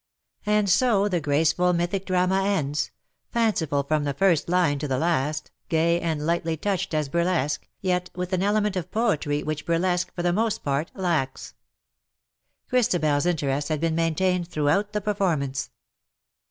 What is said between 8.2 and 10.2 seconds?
an element of poetry which burlesque